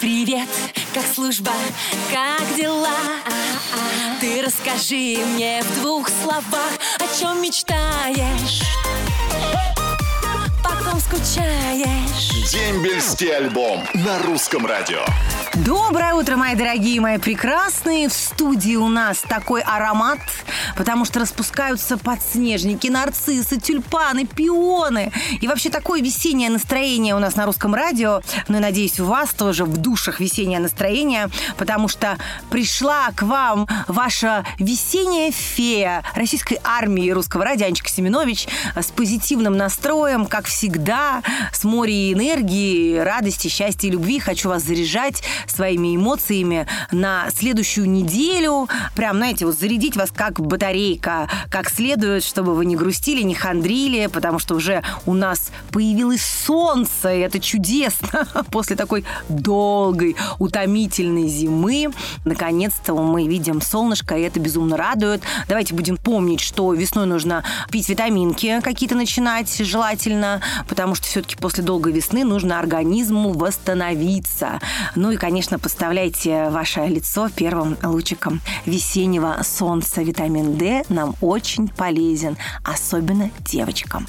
[0.00, 0.48] Привет,
[0.94, 1.50] как служба,
[2.12, 2.94] как дела?
[4.20, 8.62] Ты расскажи мне в двух словах, о чем мечтаешь?
[10.62, 12.30] Потом скучаешь.
[12.52, 15.04] Дембельский альбом на русском радио.
[15.54, 18.08] Доброе утро, мои дорогие, мои прекрасные.
[18.08, 20.20] В студии у нас такой аромат,
[20.76, 25.12] потому что распускаются подснежники, нарциссы, тюльпаны, пионы.
[25.40, 28.22] И вообще такое весеннее настроение у нас на русском радио.
[28.48, 32.16] Ну и надеюсь, у вас тоже в душах весеннее настроение, потому что
[32.50, 40.26] пришла к вам ваша весенняя фея российской армии русского радио Анечка Семенович с позитивным настроем,
[40.26, 44.18] как всегда, с морем энергии, радости, счастья и любви.
[44.18, 48.68] Хочу вас заряжать своими эмоциями на следующую неделю.
[48.94, 54.08] Прям, знаете, вот зарядить вас как батарейка, как следует, чтобы вы не грустили, не хандрили,
[54.08, 58.26] потому что уже у нас появилось солнце, и это чудесно.
[58.50, 61.90] После такой долгой, утомительной зимы,
[62.24, 65.22] наконец-то мы видим солнышко, и это безумно радует.
[65.48, 71.62] Давайте будем помнить, что весной нужно пить витаминки какие-то начинать желательно, потому что все-таки после
[71.62, 74.60] долгой весны нужно организму восстановиться.
[74.96, 80.02] Ну и, конечно, поставляйте ваше лицо первым лучиком весеннего солнца.
[80.02, 84.06] Витамин D нам очень полезен, особенно девочкам.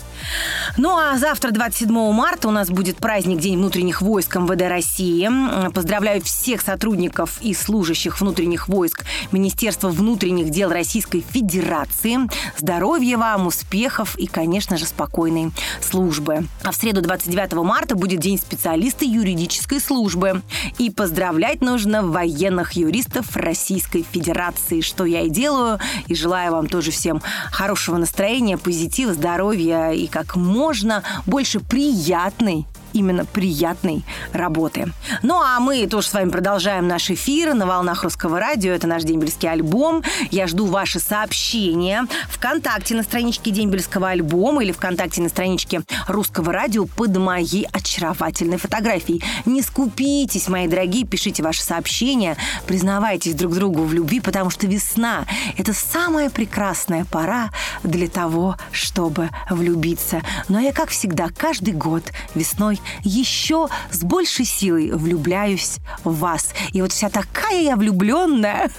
[0.78, 5.30] Ну а завтра, 27 марта, у нас будет праздник День внутренних войск МВД России.
[5.72, 12.20] Поздравляю всех сотрудников и служащих внутренних войск Министерства внутренних дел Российской Федерации.
[12.58, 15.52] Здоровья вам, успехов и, конечно же, спокойной
[15.82, 16.46] службы.
[16.64, 20.42] А в среду 29 марта будет День специалиста юридической службы.
[20.78, 25.80] И поздравлять нужно военных юристов Российской Федерации, что я и делаю.
[26.08, 33.26] И желаю вам тоже всем хорошего настроения, позитива, здоровья и как можно больше приятной именно
[33.26, 34.92] приятной работы.
[35.24, 38.74] Ну а мы тоже с вами продолжаем наш эфир на волнах русского радио.
[38.74, 40.04] Это наш дембельский альбом.
[40.32, 46.86] Я жду ваши сообщения ВКонтакте на страничке дембельского альбома или ВКонтакте на страничке русского радио
[46.86, 49.24] под моей очаровательной фотографией.
[49.46, 55.26] Не скупитесь, мои дорогие, пишите ваши сообщения, признавайтесь друг другу в любви, потому что весна–
[55.58, 57.52] это самая прекрасная пора
[57.84, 60.22] для того, чтобы влюбиться.
[60.48, 62.04] Но я, как всегда, каждый год
[62.36, 66.54] весной еще с большей силой влюбляюсь в вас.
[66.74, 68.70] И вот вся такая я влюбленная.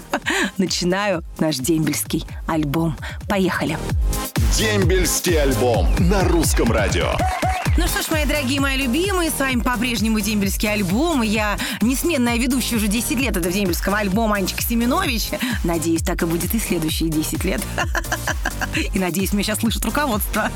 [0.58, 2.96] Начинаю наш дембельский альбом.
[3.28, 3.78] Поехали.
[4.56, 7.12] Дембельский альбом на русском радио.
[7.78, 11.22] Ну что ж, мои дорогие, мои любимые, с вами по-прежнему Дембельский альбом.
[11.22, 15.28] Я несменная ведущая уже 10 лет этого Дембельского альбома Анечка Семенович.
[15.62, 17.60] Надеюсь, так и будет и следующие 10 лет.
[18.92, 20.50] И надеюсь, меня сейчас слышит руководство.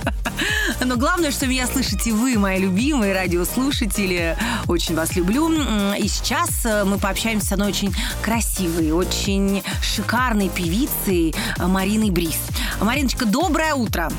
[0.85, 4.37] Но главное, что меня слышите вы, мои любимые радиослушатели.
[4.67, 5.49] Очень вас люблю.
[5.95, 12.41] И сейчас э, мы пообщаемся с одной очень красивой, очень шикарной певицей э, Мариной Брис.
[12.81, 14.11] Мариночка, доброе утро.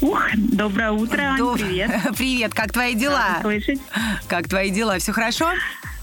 [0.00, 1.90] Ух, доброе утро, Ань, Доб- привет.
[2.16, 3.20] Привет, как твои дела?
[3.28, 3.80] Рада слышать.
[4.28, 4.98] Как твои дела?
[4.98, 5.52] Все хорошо?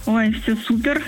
[0.05, 1.01] Ой, все супер.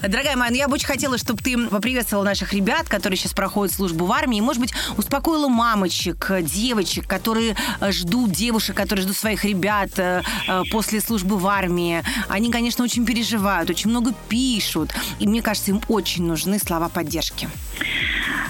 [0.00, 3.74] Дорогая моя, ну я бы очень хотела, чтобы ты поприветствовала наших ребят, которые сейчас проходят
[3.74, 9.16] службу в армии, и, может быть, успокоила мамочек, девочек, которые э, ждут, девушек, которые ждут
[9.16, 12.02] своих ребят э, э, после службы в армии.
[12.28, 17.48] Они, конечно, очень переживают, очень много пишут, и мне кажется, им очень нужны слова поддержки.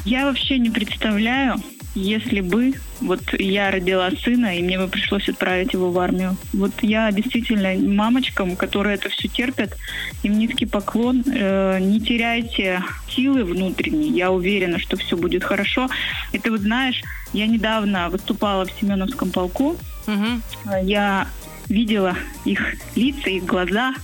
[0.05, 1.63] Я вообще не представляю,
[1.95, 6.37] если бы вот я родила сына, и мне бы пришлось отправить его в армию.
[6.53, 9.77] Вот я действительно мамочкам, которые это все терпят,
[10.23, 11.23] им низкий поклон.
[11.27, 14.11] Э, не теряйте силы внутренней.
[14.11, 15.89] Я уверена, что все будет хорошо.
[16.33, 19.77] И ты вот знаешь, я недавно выступала в Семеновском полку.
[20.07, 20.43] Мгм.
[20.83, 21.29] Я
[21.69, 22.61] видела их
[22.97, 23.95] лица, их глаза.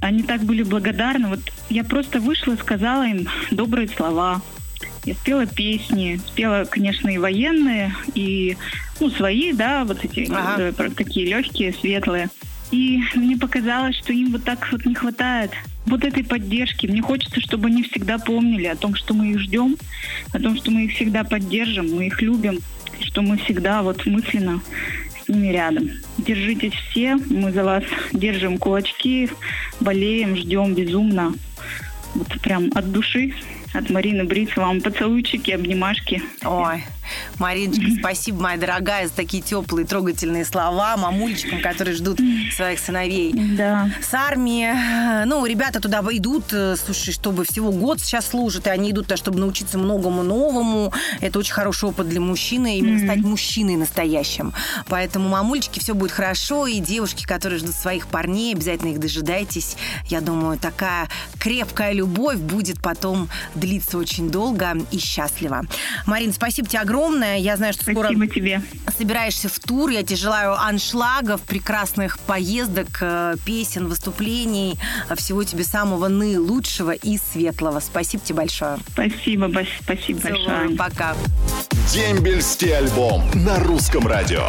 [0.00, 1.28] Они так были благодарны.
[1.28, 1.40] Вот
[1.70, 4.42] я просто вышла и сказала им добрые слова.
[5.04, 8.56] Я спела песни, спела, конечно, и военные, и
[9.00, 10.62] ну, свои, да, вот эти Ага.
[10.62, 12.28] э, про- такие легкие, светлые.
[12.70, 15.50] И мне показалось, что им вот так вот не хватает
[15.86, 16.86] вот этой поддержки.
[16.86, 19.76] Мне хочется, чтобы они всегда помнили о том, что мы их ждем,
[20.32, 22.60] о том, что мы их всегда поддержим, мы их любим,
[23.00, 24.62] что мы всегда вот мысленно
[25.24, 25.90] с ними рядом.
[26.18, 29.28] Держитесь все, мы за вас держим кулачки,
[29.80, 31.34] болеем, ждем безумно.
[32.14, 33.34] Вот прям от души,
[33.72, 36.22] от Марины Бриц вам поцелуйчики, обнимашки.
[36.44, 36.84] Ой,
[37.38, 42.18] Мариночка, спасибо, моя дорогая, за такие теплые, трогательные слова мамулечкам, которые ждут
[42.54, 43.32] своих сыновей.
[43.56, 43.90] Да.
[44.00, 44.68] С армии,
[45.24, 49.16] ну, ребята туда идут, э, слушай, чтобы всего год сейчас служат, и они идут туда,
[49.16, 50.92] чтобы научиться многому новому.
[51.20, 53.06] Это очень хороший опыт для мужчины, именно Мгм.
[53.06, 54.52] стать мужчиной настоящим.
[54.88, 59.76] Поэтому, мамульчики, все будет хорошо, и девушки, которые ждут своих парней, обязательно их дожидайтесь.
[60.08, 65.62] Я думаю, такая крепкая любовь будет потом длиться очень долго и счастливо.
[66.06, 67.01] Марин, спасибо тебе огромное.
[67.10, 68.62] Я знаю, что скоро Спасибо тебе.
[68.96, 69.90] собираешься в тур.
[69.90, 74.78] Я тебе желаю аншлагов, прекрасных поездок, э, песен, выступлений.
[75.08, 77.80] Э, Всего тебе самого наилучшего и светлого.
[77.80, 78.78] Спасибо тебе большое.
[78.92, 79.50] Спасибо,
[79.82, 80.76] спасибо Целую, большое.
[80.76, 81.16] пока.
[81.92, 84.48] Дембельский альбом на русском радио.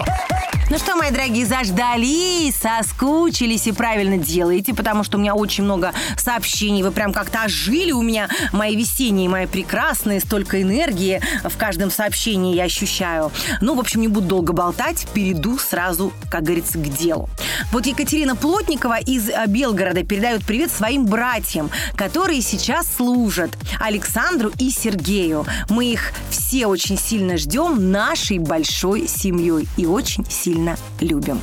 [0.69, 5.93] Ну что, мои дорогие, заждались, соскучились и правильно делаете, потому что у меня очень много
[6.17, 6.83] сообщений.
[6.83, 12.55] Вы прям как-то ожили у меня мои весенние, мои прекрасные, столько энергии в каждом сообщении
[12.55, 13.31] я ощущаю.
[13.59, 17.29] Ну, в общем, не буду долго болтать, перейду сразу, как говорится, к делу.
[17.71, 24.71] Вот Екатерина Плотникова из э, Белгорода передает привет своим братьям, которые сейчас служат, Александру и
[24.71, 25.45] Сергею.
[25.69, 30.52] Мы их все очень сильно ждем нашей большой семьей и очень сильно
[30.99, 31.39] любим.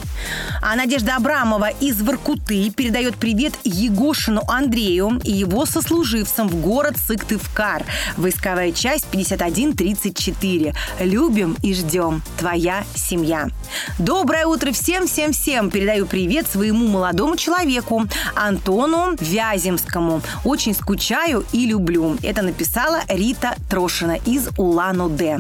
[0.63, 7.85] А Надежда Абрамова из Воркуты передает привет Егошину Андрею и его сослуживцам в город Сыктывкар.
[8.17, 10.75] Войсковая часть 5134.
[11.01, 12.23] Любим и ждем.
[12.39, 13.49] Твоя семья.
[13.99, 15.71] Доброе утро всем-всем-всем.
[15.71, 20.23] Передаю привет своему молодому человеку Антону Вяземскому.
[20.45, 22.17] Очень скучаю и люблю.
[22.23, 25.39] Это написала Рита Трошина из Улан-Удэ.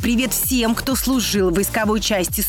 [0.00, 2.40] Привет всем, кто служил в войсковой части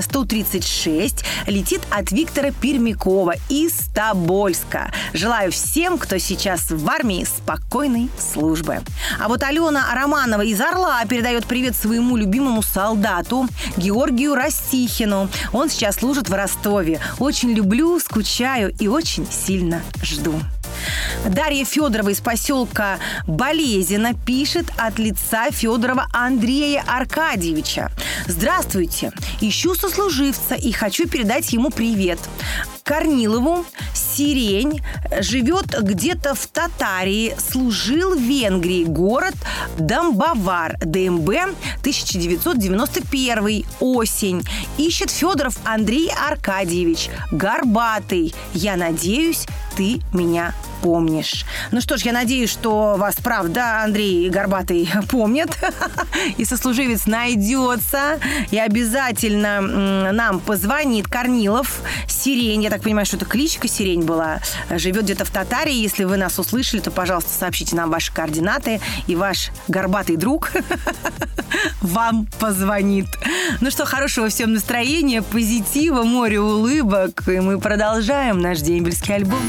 [0.00, 1.24] 40-136.
[1.46, 4.90] Летит от Виктора Пермякова из Тобольска.
[5.12, 8.80] Желаю всем, кто сейчас в армии, спокойной службы.
[9.18, 15.28] А вот Алена Романова из Орла передает привет своему любимому солдату Георгию Растихину.
[15.52, 17.00] Он сейчас служит в Ростове.
[17.18, 20.34] Очень люблю, скучаю и очень сильно жду.
[21.26, 27.90] Дарья Федорова из поселка Болезина пишет от лица Федорова Андрея Аркадьевича.
[28.26, 29.12] Здравствуйте.
[29.40, 32.18] Ищу сослуживца и хочу передать ему привет.
[32.82, 33.64] Корнилову
[34.20, 34.82] Сирень
[35.20, 39.32] живет где-то в Татарии, служил в Венгрии, город
[39.78, 41.30] Дамбавар, ДМБ
[41.78, 44.42] 1991, осень.
[44.76, 48.34] Ищет Федоров Андрей Аркадьевич, горбатый.
[48.52, 51.44] Я надеюсь, ты меня помнишь.
[51.70, 55.50] Ну что ж, я надеюсь, что вас, правда, Андрей Горбатый помнит.
[56.36, 58.18] И сослуживец найдется.
[58.50, 59.60] И обязательно
[60.12, 61.80] нам позвонит Корнилов.
[62.08, 64.40] Сирень, я так понимаю, что это кличка Сирень была.
[64.70, 65.74] Живет где-то в Татарии.
[65.74, 68.80] Если вы нас услышали, то, пожалуйста, сообщите нам ваши координаты.
[69.06, 70.50] И ваш горбатый друг
[71.80, 73.06] вам позвонит.
[73.60, 77.28] Ну что, хорошего всем настроения, позитива, море улыбок.
[77.28, 79.40] И мы продолжаем наш дембельский альбом.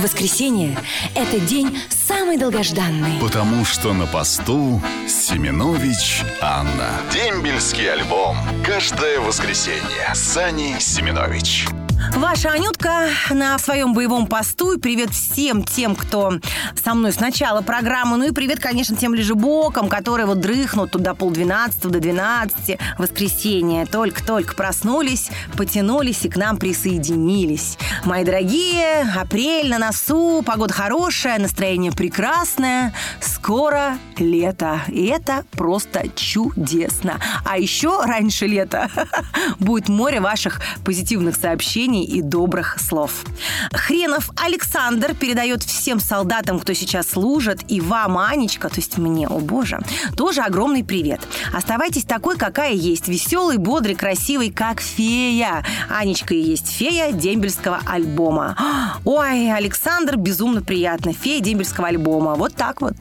[0.00, 0.78] Воскресенье–
[1.16, 3.18] это день самый долгожданный.
[3.20, 6.88] Потому что на посту Семенович Анна.
[7.12, 8.36] Дембельский альбом.
[8.64, 10.14] Каждое воскресенье.
[10.14, 11.66] Сани Семенович.
[12.16, 14.72] Ваша Анютка на своем боевом посту.
[14.72, 16.34] И привет всем тем, кто
[16.74, 18.16] со мной с начала программы.
[18.16, 23.86] Ну и привет, конечно, тем лежебокам, которые вот дрыхнут туда полдвенадцатого до двенадцати воскресенья.
[23.86, 27.78] Только-только проснулись, потянулись и к нам присоединились.
[28.04, 32.94] Мои дорогие, апрель на носу, погода хорошая, настроение прекрасное.
[33.20, 34.80] Скоро лето.
[34.88, 37.20] И это просто чудесно.
[37.44, 38.90] А еще раньше лета
[39.58, 43.24] будет море ваших позитивных сообщений и добрых слов.
[43.72, 49.38] Хренов Александр передает всем солдатам, кто сейчас служит, и вам, Анечка, то есть мне, о
[49.38, 49.80] боже,
[50.16, 51.20] тоже огромный привет.
[51.52, 55.64] Оставайтесь такой, какая есть, веселый, бодрый, красивый, как фея.
[55.88, 58.56] Анечка и есть фея дембельского альбома.
[59.04, 61.12] Ой, Александр, безумно приятно.
[61.12, 62.34] Фея дембельского альбома.
[62.34, 62.94] Вот так вот.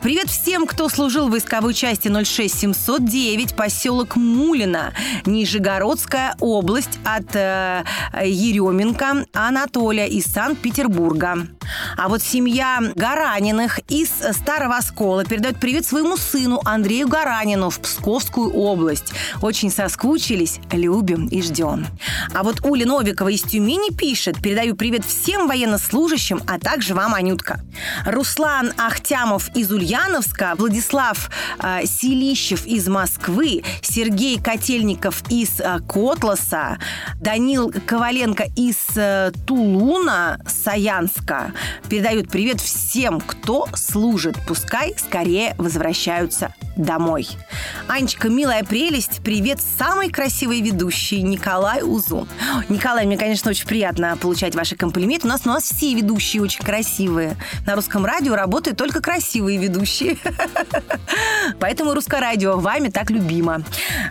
[0.00, 4.94] Привет всем, кто служил в войсковой части 06709, поселок Мулина,
[5.26, 7.84] Нижегородская область от э,
[8.24, 11.46] Еременко Анатолия из Санкт-Петербурга.
[11.96, 18.52] А вот семья Гараниных из Старого Оскола передает привет своему сыну Андрею Гаранину в Псковскую
[18.52, 19.12] область.
[19.40, 21.86] Очень соскучились, любим и ждем.
[22.34, 27.60] А вот Уля Новикова из Тюмени пишет, передаю привет всем военнослужащим, а также вам, Анютка.
[28.06, 36.78] Руслан Ахтямов из Ульяновска, Владислав э, Селищев из Москвы, Сергей Котельников из э, Котласа,
[37.20, 41.52] Данил Коваленко из э, Тулуна, Саянска,
[41.88, 44.36] Передают привет всем, кто служит.
[44.46, 47.28] Пускай скорее возвращаются домой.
[47.88, 52.28] Анечка, милая прелесть, привет самой красивой ведущей Николай Узун.
[52.68, 55.26] Николай, мне, конечно, очень приятно получать ваши комплименты.
[55.26, 57.36] У нас, у нас все ведущие очень красивые.
[57.66, 60.16] На русском радио работают только красивые ведущие.
[61.60, 63.62] Поэтому русское радио вами так любимо.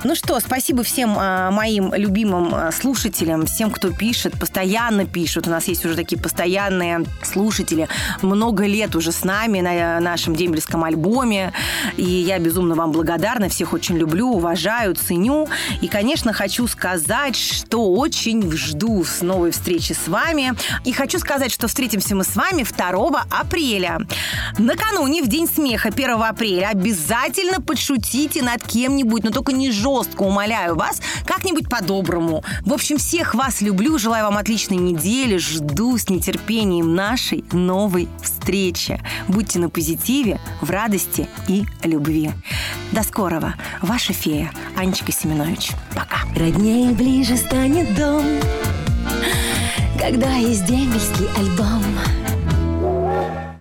[0.03, 5.47] Ну что, спасибо всем а, моим любимым а, слушателям, всем, кто пишет, постоянно пишут.
[5.47, 7.87] У нас есть уже такие постоянные слушатели.
[8.21, 11.53] Много лет уже с нами на нашем дембельском альбоме.
[11.97, 15.47] И я безумно вам благодарна, всех очень люблю, уважаю, ценю.
[15.81, 20.53] И, конечно, хочу сказать, что очень жду с новой встречи с вами.
[20.83, 23.99] И хочу сказать, что встретимся мы с вами 2 апреля.
[24.57, 30.75] Накануне, в День смеха 1 апреля, обязательно подшутите над кем-нибудь, но только не жестко, умоляю
[30.75, 32.43] вас, как-нибудь по-доброму.
[32.65, 38.99] В общем, всех вас люблю, желаю вам отличной недели, жду с нетерпением нашей новой встречи.
[39.27, 42.31] Будьте на позитиве, в радости и любви.
[42.91, 43.50] До скорого.
[43.81, 45.71] Ваша фея Анечка Семенович.
[45.95, 46.17] Пока.
[46.35, 48.23] Роднее ближе станет дом,
[49.99, 51.83] когда есть дембельский альбом.